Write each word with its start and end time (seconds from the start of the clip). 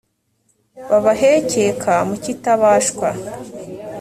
babahekeka 0.89 1.93
mukitabashwa. 2.09 3.09